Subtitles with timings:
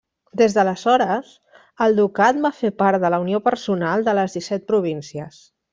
[0.41, 1.29] Des d'aleshores,
[1.87, 5.45] el ducat va fer part de la unió personal de les Disset Províncies.